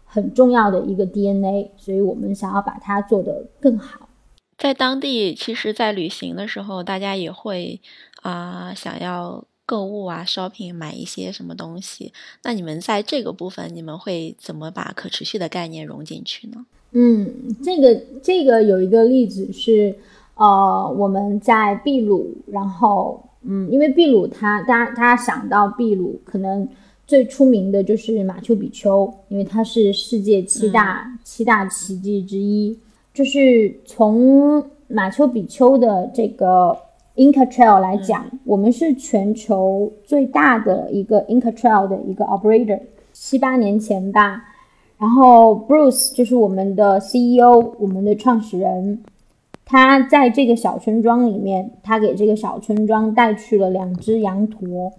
[0.09, 4.09] 很重要的一个 DNA，所以我们想要把它做得更好。
[4.57, 7.79] 在当地，其实，在旅行的时候，大家也会
[8.22, 12.12] 啊想要购物啊，shopping 买一些什么东西。
[12.44, 16.64] 那你们在这个部分，你们会怎么把可持续的概念融进去呢？
[16.92, 17.31] 嗯，
[17.62, 19.94] 这个这个有一个例子是，
[20.37, 26.66] 呃，我们在秘鲁，然后，嗯，因为秘鲁它，大家大家想到秘鲁可能。
[27.09, 32.76] 最出名的就是马丘比丘，因为它是世界七大七大奇迹之一。
[33.14, 36.76] 就是从马丘比丘的这个
[37.16, 42.81] Inca Trail 来讲，我们是全球最大的一个 Inca Trail 的一个 operator。
[43.12, 44.44] 七八年前吧，
[44.98, 49.02] 然后 Bruce 就是我们的 CEO，我们的创始人，
[49.64, 54.92] 他在这个小村庄里面，他给这个小村庄带去了两只羊驼。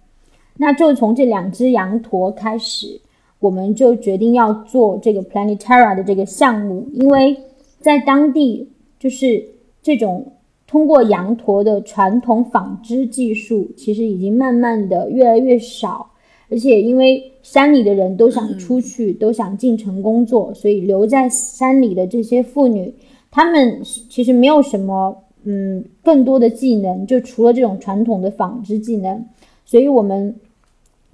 [0.58, 3.00] 那就从这两只羊驼开始，
[3.38, 7.38] 我们就决定要做这个 Planetara 的这个项目，因为
[7.80, 9.48] 在当地就是
[9.84, 10.32] 这种
[10.68, 16.12] 通过羊驼的传统纺织技术，其实已经慢慢的越来越少。
[16.50, 22.94] 而且因为山里的人都想出去，都想进城工作，所以留在山里的这些妇女，
[23.32, 29.26] 她们其实没有什么嗯更多的技能，就除了这种传统的纺织技能。
[29.66, 30.34] 所以我们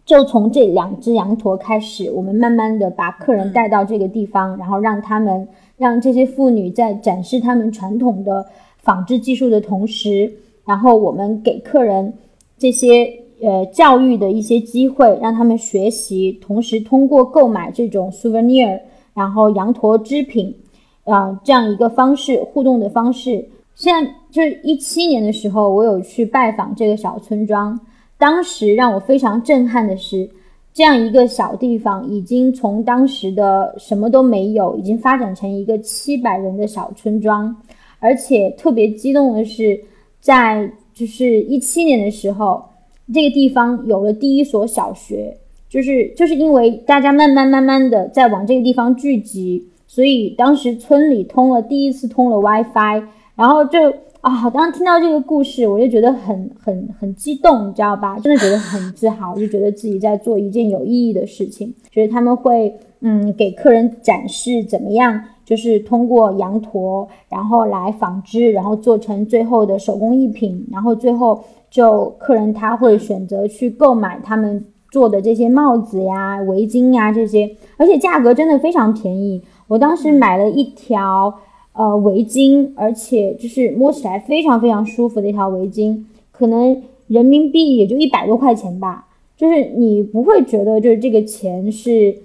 [0.06, 8.46] 就从这两只羊驼开始，我们慢慢的把客人带到这个地方，然后让他们让这些妇女在展示他们传统的
[8.84, 10.32] 纺织技术的同时，
[10.64, 12.14] 然后我们给客人
[12.60, 13.20] 这些。
[13.42, 18.80] 呃，教育的一些机会，让他们学习，同时通过购买这种 souvenir，
[19.14, 20.56] 然后羊驼织品，
[21.04, 23.46] 啊，这样一个方式互动的方式。
[23.76, 27.78] 现在就是一七年的时候，我有去拜访这个小村庄，
[28.18, 30.30] 当时让我非常震撼的是，
[30.74, 37.54] 这样一个小地方已经从当时的什么都没有，已经发展成一个七百人的小村庄，
[38.04, 39.82] 而且特别激动的是，
[40.20, 42.66] 在就是一七年的时候。
[43.14, 45.38] 这个地方有了第一所小学，
[45.68, 53.04] 就是就是因为大家慢慢慢慢的在往这个地方聚集，所以当时村里通了第一次通了 WiFi，
[53.36, 58.18] 然后就啊，当时听到这个故事，我就觉得很很很激动，你知道吧？
[58.20, 61.74] 真的觉得很自豪，就觉得自己在做一件有意义的事情。
[61.92, 71.44] 觉得他们会嗯给客人展示怎么样，就是通过羊驼，然后来纺织，然后做成最后的手工艺品，然后最后。
[71.74, 79.42] 就客人他会选择去购买他们做的这些帽子呀、围巾呀这些，而且价格真的非常便宜。
[79.68, 81.34] 我当时买了一条
[81.74, 92.16] 呃围巾，而且就是摸起来非常非常舒服的一条围巾，可能人民币也就一百多块钱吧，就是你不会觉得就是这个钱是。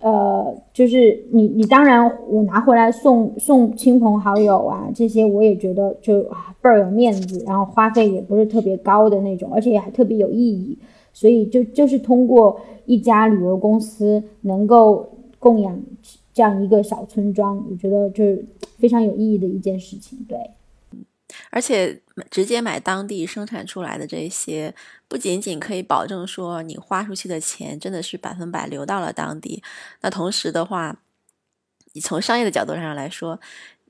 [0.00, 6.22] 呃，就是你，你当然我拿回来送送亲朋好友啊，这些我也觉得就
[6.62, 10.78] 倍儿有面子，然后花费也不是特别高的那种，而且也还特别有意义，
[11.12, 15.04] 所以就就是通过一家旅游公司能够
[15.40, 15.76] 供养
[16.38, 18.46] 这样一个小村庄，我觉得就是
[18.78, 20.38] 非常有意义的一件事情，对。
[21.50, 24.72] 而且直接买当地生产出来的这些，
[25.08, 29.60] 不仅仅可以保证说你花出去的钱真的是百分百流到了当地，
[30.02, 31.00] 那同时的话，
[31.94, 33.40] 你从商业的角度上来说，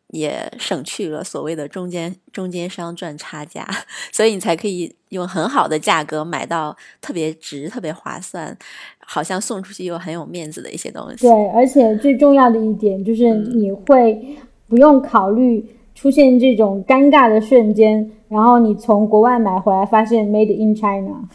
[0.09, 3.66] 也省去了所谓的中间中间商赚差价，
[4.12, 8.57] 所以你才可以用很好的价格买到特别值、特别划算，
[9.01, 11.27] 好像送出去又很有面子的一些东西。
[11.27, 14.37] 对，而且最重要的一点就是你会
[14.68, 15.75] 不用考虑。
[15.94, 21.29] 出现这种尴尬的瞬间，然后你从国外买回来，发现 Made in China。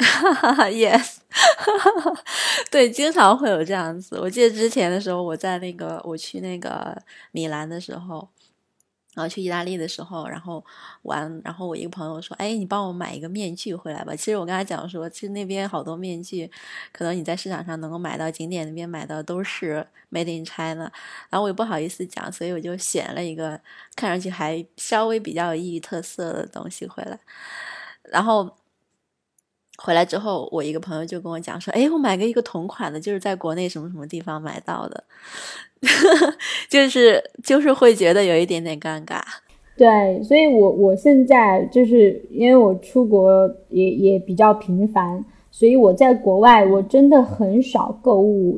[0.72, 1.18] Yes，
[2.70, 4.18] 对，经常会有这样子。
[4.20, 6.96] 我记得之前的时候，我在那个我去那个
[7.32, 8.28] 米兰的时候。
[9.16, 10.64] 然后去意大利的时候，然后
[11.02, 16.50] 玩，然后我一个朋友说：“哎，你帮我买一个面具回来吧。”其实我跟他讲说，其实那边好多面具，
[16.90, 20.90] 可能你在市场上能够买到，景点那边买到都是 Made in China。
[21.30, 23.60] 然后我也不好意思讲，所以我就选了一个
[23.94, 27.16] 看上去还稍微比较有异域特色的东西回来。
[28.02, 28.56] 然后
[29.82, 35.04] 回来之后，我一个朋友就跟我讲说：“哎，我买个一个同款的，就是在国内什么什么地方买到的。”
[36.70, 39.20] 就是就是会觉得有一点点尴尬，
[39.76, 48.56] 对，所以我我现在就是因为我出国也也比较频繁，所以我在国外我真的很少购物，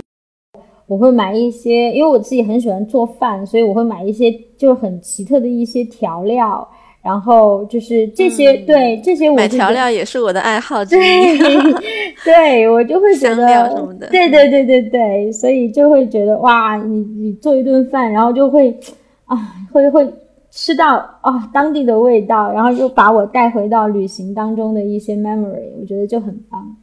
[0.87, 6.69] 我会买一些，因为我自己很喜欢做饭，所以我会买一些就是很奇特的一些调料。
[7.07, 11.39] 然后就是这些，对这些我，买调料也是我的爱好之一。
[12.27, 18.77] 对，我就会觉得，什么的，对对对对对，所以就会觉得哇，你你做一顿饭，然后就会
[19.27, 19.37] 啊，
[19.73, 20.13] 会会
[20.51, 26.77] 吃到啊当地的味道，然后又把我带回到旅行当中的一些 memory，我觉得就很棒。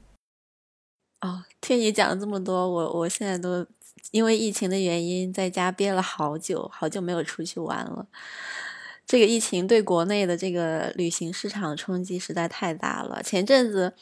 [1.19, 3.65] 哦，听你讲了这么多，我我现在都
[4.11, 8.05] 因为疫情的原因在家憋了好久，好久没有出去玩了。
[9.13, 13.21] 这个疫情对国内的这个旅行市场冲击实在太大了。
[13.21, 13.93] 前阵子，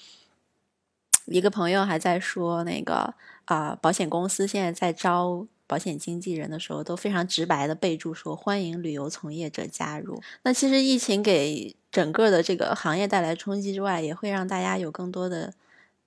[1.26, 10.22] 一个朋友还在说，那个啊，保险公司现在在招保险经纪人的时候，都非常直白的备注说欢迎旅游从业者加入。
[10.43, 15.53] 那其实疫情给整个的这个行业带来冲击之外，也会让大家有更多的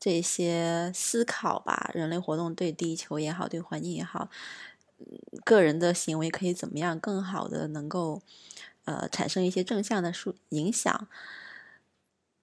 [0.01, 1.91] 这些思考吧。
[1.93, 4.31] 人类活动对地球也好，对环境也好，
[5.45, 8.23] 个人的行为可以怎么样更好的能够
[8.85, 11.09] 呃产生一些正向的数影响。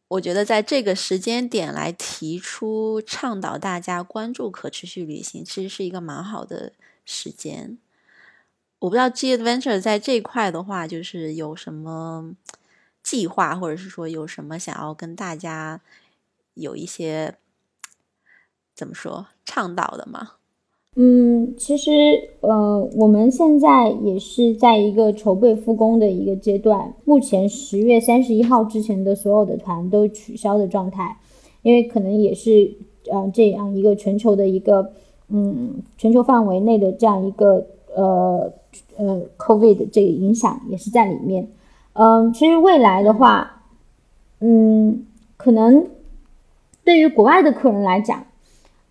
[0.09, 6.73] 我觉得在这个时间点来提出倡导大家关注可持续旅行，其实是一个蛮好的
[7.05, 7.77] 时间。
[8.79, 12.35] 我不知道 G Adventure 在这块的话，就是有什么
[13.01, 15.79] 计划，或者是说有什么想要跟大家
[16.55, 17.37] 有一些
[18.75, 20.33] 怎么说倡导的吗？
[20.97, 21.89] 嗯，其实
[22.41, 26.93] 呃，我们现在也是在一个筹备复工的一个阶段。
[27.05, 31.15] 目前十月三十一号之前的所有的团都取消的状态，
[31.61, 32.73] 因为可能也是
[33.09, 34.91] 呃这样一个全球的一个
[35.29, 37.65] 嗯全球范围内的这样一个
[37.95, 38.51] 呃
[38.97, 41.47] 呃 COVID 这个影响也是在里面。
[41.93, 43.63] 嗯，其实未来的话，
[44.41, 45.05] 嗯，
[45.37, 45.87] 可能
[46.83, 48.25] 对于国外的客人来讲。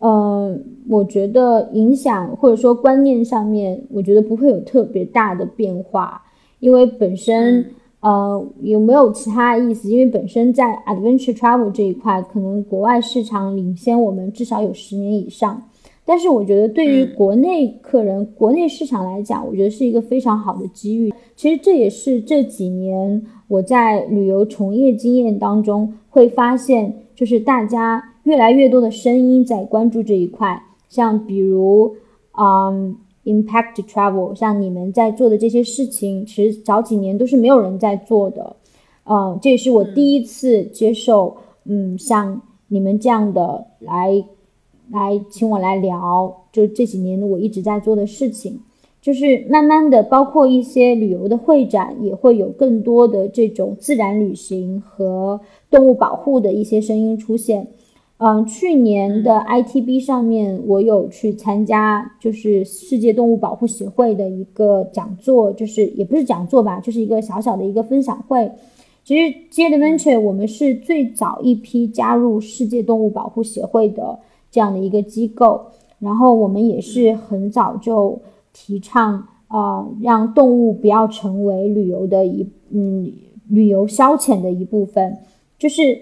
[0.02, 6.22] 嗯，我觉得影响或者说观念上面，我觉得不会有特别大的变化，
[6.58, 7.66] 因为本身
[8.00, 9.90] 呃有没有其他意思？
[9.90, 15.62] 因为本身在 adventure travel 这一块，可能国外市场领先我们至少有十年以上。
[16.06, 21.12] 但是我觉得对于国内客人、国内市场来讲，我觉得是一个非常好的机遇。
[21.36, 28.02] 其实这也是这几年我在旅游从业经验当中会发现，就是大家。
[28.24, 31.94] 越来越多的声音在关注这一块，像比如，
[32.38, 38.56] 嗯，impact travel，像你们在做的这些事情，其实早几年都是没有人在做的，
[39.04, 44.24] 嗯，这也是我第一次接受，嗯，像你们这样的来，
[44.90, 48.60] 来请我来聊，就这几年我一直在做的事情，
[49.00, 55.40] 就是慢慢的，包括一些旅游的会展，也会有更多的这种自然旅行和
[55.70, 57.68] 动物保护的一些声音出现。
[58.22, 68.52] 嗯，去年的 ITB 上面，我有去参加，就是世界动物保护协会的一个讲座，就是也不是讲座吧，就是一个小小的一个分享会。
[69.04, 74.18] 其实 j a d Venture 我们是最早一批加入世界动物保护协会的
[74.50, 75.68] 这样的一个机构，
[75.98, 78.20] 然后我们也是很早就
[78.52, 83.10] 提倡，呃，让动物不要成为旅游的一，嗯，
[83.48, 85.16] 旅游消遣的一部分，
[85.58, 85.98] 就是，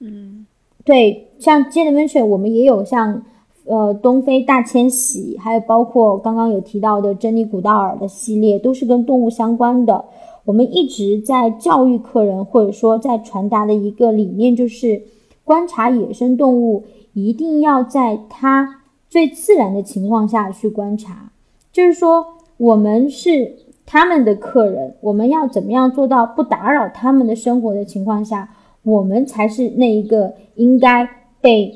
[0.00, 0.44] 嗯。
[0.84, 3.22] 对，像 Jet Adventure，我们也有像，
[3.66, 10.04] 呃，东非大迁徙，还有包括刚刚有提到的珍妮古道尔的系列，都是跟动物相关的。
[10.44, 15.02] 我们一直在教育客人，或者说在传达的一个理念，就是
[15.44, 21.32] 观察野生动物一定要在它最自然的情况下去观察。
[21.72, 22.26] 就是说，
[22.56, 23.56] 我们是
[23.86, 28.50] 他们的客人，我们要怎么样做到不打扰他们的生活的情况下？
[28.82, 31.08] 我们才是那一个应该
[31.44, 31.70] 被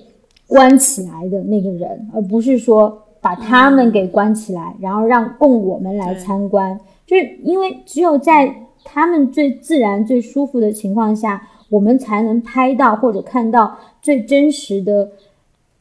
[0.47, 6.81] 关起来的那个人，而不是说把他们给关起来，然后让供我们来参观。
[7.07, 15.11] 就是因为只有在他们最自然、最舒服的情况下，我们才能拍到或者看到最真实的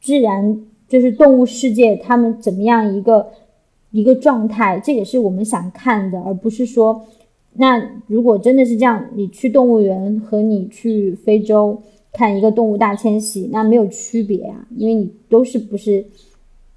[0.02, 3.30] 自然，就是动物世界他们怎么样一个
[3.90, 4.78] 一个状态。
[4.78, 7.06] 这也是我们想看的，而不是说。
[7.54, 11.80] 那如果真的是这样，你去动物园和你去非洲
[12.12, 16.04] 看一个动物大迁徙，那没有区别啊，因为你都是不是，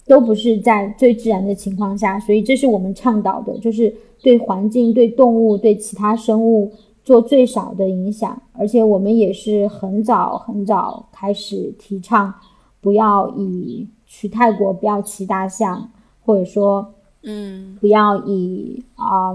[0.06, 6.72] 都不是在最自然的情况下，所以这是我们倡导的，就是对环境、对动物、对其他生物
[7.04, 8.40] 做最少的影响。
[8.54, 12.34] 而且我们也是很早很早开始提倡，
[12.82, 15.90] 不要以去泰国不要骑大象，
[16.24, 19.32] 或者说，嗯，不要以啊。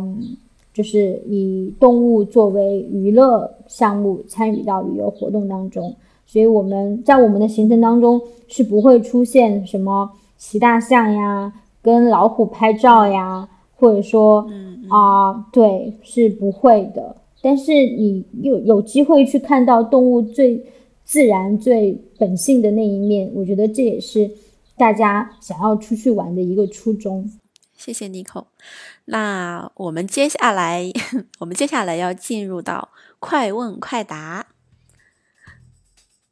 [0.77, 5.97] 就是以动物作为娱乐项目参与到旅游活动当中，
[6.27, 11.51] 所以我们在我们的行程当中是不会出现什么骑大象呀、
[11.81, 14.47] 跟老虎拍照呀，或者说
[14.91, 17.17] 啊，对，是不会的。
[17.41, 20.63] 但是你有有机会去看到动物最
[21.05, 24.31] 自然、最本性的那一面，我觉得这也是
[24.77, 27.25] 大家想要出去玩的一个初衷。
[27.77, 28.47] 谢谢 Nico。
[29.07, 30.91] 那我们接下来，
[31.39, 34.47] 我们接下来要进入到快问快答。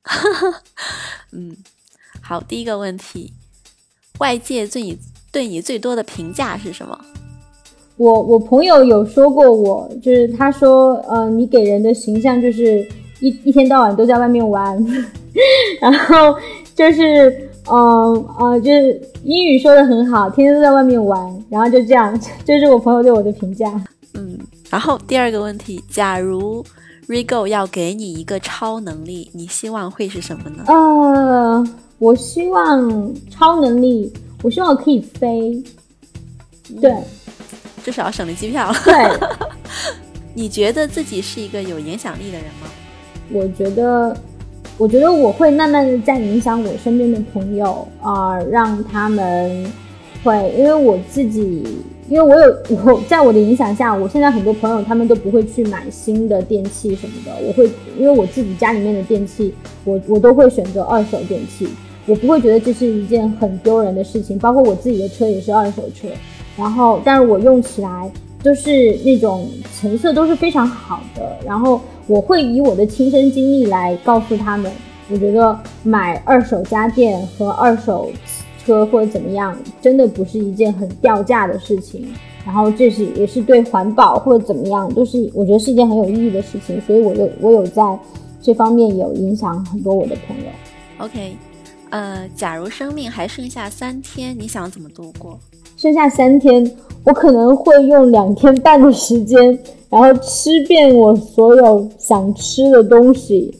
[1.33, 1.57] 嗯，
[2.21, 3.33] 好，第一个问题，
[4.19, 4.99] 外界对你
[5.33, 6.99] 对你最多的评价是什么？
[7.97, 12.87] 我我朋友有说过我，就是他说，呃，你给人的形象就是
[13.21, 14.77] 一一天到晚都在外面玩，
[15.81, 16.37] 然后
[16.75, 23.73] 就是嗯呃，就是英语说的很好，天天都在外面玩，然后就这样， 这是我朋友对我的评价。
[24.15, 24.39] 嗯，
[24.71, 26.65] 然后第二个问题，假如
[27.09, 30.65] Rigo 要给你一个超能力，你希望会是什么呢？
[30.67, 31.67] 呃，
[31.99, 34.13] 我希望超能力，
[34.43, 35.63] 我希望我可以飞。
[36.81, 36.95] 对，
[37.83, 38.71] 至少省了机票。
[38.85, 39.19] 对，
[40.35, 42.69] 你觉得自己是一个有影响力的人吗？
[43.33, 44.15] 我觉得。
[44.77, 49.65] 我觉得我会慢慢的在影响我身边的朋友啊，让他们
[50.25, 51.65] 会，因为我自己，
[52.09, 59.55] 因为我有我在我的影响下，我现在很多朋友他们都不会去买新的电器什么的，我会，因为我自己家里面的电器，
[59.85, 61.69] 我我都会选择二手电器，
[62.07, 66.09] 我不会觉得这是一件很丢人的事情，包括我自己的车也是二手车，
[66.57, 68.11] 然后但是我用起来
[68.45, 71.81] 都是那种成色都是非常好的，然后。
[72.07, 74.71] 我会以我的亲身经历来告诉他们，
[75.09, 78.13] 我觉得买二手家电和二手
[78.63, 82.07] 车或者怎么样，真的不是一件很掉价的事情。
[82.45, 86.79] 然后这是也是对环保或者怎么样，都是我觉得是一件很有意义的事情。
[86.83, 87.83] 所以我有我有在
[88.43, 90.45] 这方面有影响很多我的朋友。
[90.99, 91.35] OK，
[91.89, 95.41] 呃，假如生命还剩下三天，你想怎么度过？
[95.85, 96.65] 剩下三天，
[97.05, 99.59] 我可能会用两天半的时间，
[99.91, 103.55] 然后吃遍我所有想吃的东西。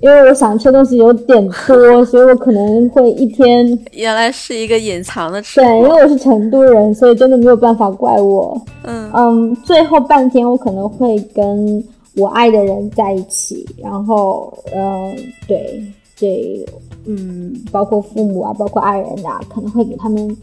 [0.00, 3.76] 因为我想吃的东西有点多，所以我可能会一天。
[3.92, 5.60] 原来是一个隐藏的吃。
[5.60, 8.56] 对，因为我是成都人，所以真的没有办法怪我。
[8.84, 11.82] 嗯嗯，最后半天我可能会跟
[12.14, 15.12] 我爱的人在一起，然后嗯，
[15.48, 15.82] 对，
[16.14, 16.64] 这
[17.06, 20.36] 嗯，包括父母啊，包括爱人啊，可能会给他们。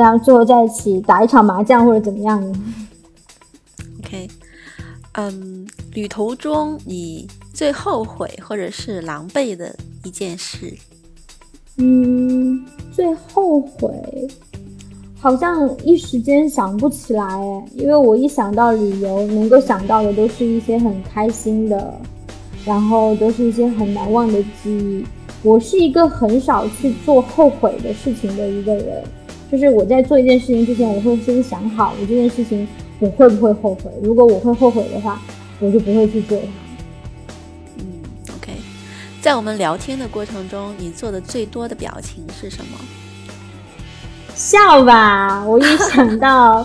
[0.00, 2.58] 跟他们最后在一起打一场麻将或者怎么样的
[3.98, 4.30] ？OK，
[5.12, 10.74] 嗯，旅途中你最后悔或者是狼狈的一件事？
[11.76, 13.92] 嗯，最后悔，
[15.20, 21.94] 好像一时间想不起来哎，因为我一想到旅游，能够想到的都是一些很开心的，
[22.64, 25.04] 然后都是一些很难忘的记忆。
[25.42, 29.04] 我是一个很少去做后悔的事情的一个人。
[29.50, 32.66] 就是我在做一件事情之前，我会先想好我这件事情
[32.98, 33.90] 我会不会后悔。
[34.02, 35.20] 如果我会后悔的话，
[35.58, 37.32] 我就不会去做它。
[37.78, 37.84] 嗯
[38.36, 38.52] ，OK。
[39.20, 42.78] 在我们聊天的过程中，你做的最多的表情是什么？
[44.32, 45.44] 笑吧！
[45.44, 46.64] 我一想到，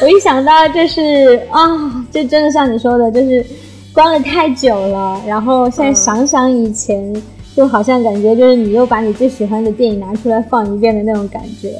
[0.00, 3.44] 我一想到就是啊，这真的像你说的，就是
[3.92, 5.20] 关了太久了。
[5.26, 7.12] 然后现在想想以前，
[7.56, 11.74] 就好像感觉就是你又把你最喜欢的电影拿出来放一遍的那种感觉。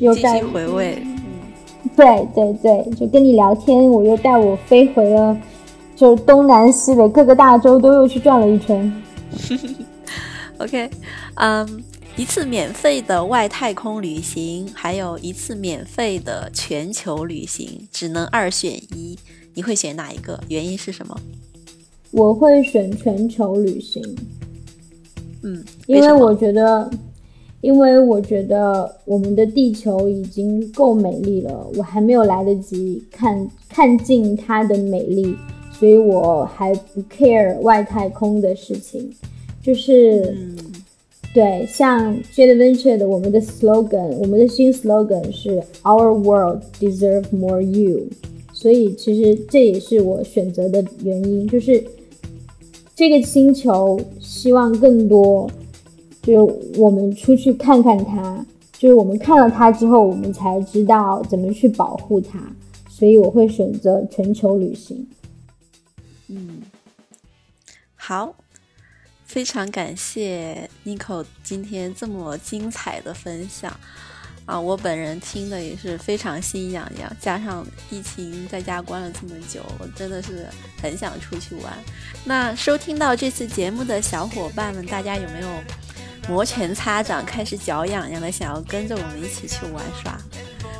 [0.00, 5.36] 又带回味，嗯，对对对，就跟你聊天，我又带我飞回了，
[5.96, 9.02] 就是东南西北各个大洲都又去转了一圈。
[10.58, 10.90] OK，
[11.34, 11.84] 嗯，
[12.16, 19.18] 一次免费的外太空旅行，还有一次免费的全球旅行，只能二选一，
[19.54, 20.38] 你会选哪一个？
[20.48, 21.18] 原因是什么？
[22.10, 24.02] 我会选全球旅行。
[25.42, 26.88] 嗯，因为我觉得。
[27.60, 35.34] 因为我觉得我们的地球已经够美丽了，我还没有来得及看看尽它的美丽，
[35.72, 39.10] 所以我还不 care 外太空的事情。
[39.60, 40.36] 就是，
[41.34, 48.06] 对，像 Jade Venture 的我们的 slogan，我们的新 slogan 是 Our world deserve more you。
[48.52, 51.84] 所以其实这也是我选择的原因，就是
[52.94, 55.50] 这个星球希望更多。
[56.28, 56.44] 就
[56.76, 62.38] 我们出去看看它，就是我们看了它之后，我们才知道怎么去保护它。
[62.86, 65.08] 所以我会选择全球旅行。
[66.26, 66.60] 嗯，
[67.94, 68.34] 好，
[69.24, 73.74] 非常感谢 Nico 今天这么精彩的分享
[74.44, 74.60] 啊！
[74.60, 80.46] 我本人听的也是非常心痒痒，加上疫情在家关了这么久，我真的是
[80.82, 81.72] 很想出去玩。
[82.24, 85.48] 那收听到这次节目的小伙伴们，大家有没有？
[86.28, 90.16] 摩拳擦掌，开始脚痒痒的，想要跟着我们一起去玩耍。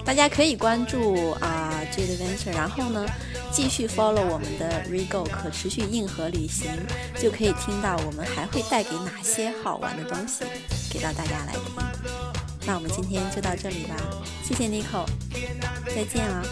[0.05, 3.07] 大家可以关注啊 Jade Venture，然后呢，
[3.51, 6.71] 继续 follow 我们的 Rego 可持续硬核旅行，
[7.19, 10.45] 就可以听到我们还会带给哪些好玩的东西
[10.91, 11.75] 给到大家来听。
[12.67, 13.97] 那我们今天就到这里吧，
[14.43, 15.05] 谢谢 Nico，
[15.95, 16.43] 再见啊。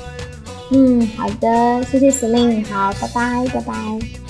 [0.73, 4.26] 嗯，好的，谢谢 Celine，好，拜拜，拜拜。